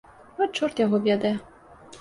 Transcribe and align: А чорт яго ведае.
А 0.45 0.47
чорт 0.57 0.81
яго 0.85 1.03
ведае. 1.09 1.35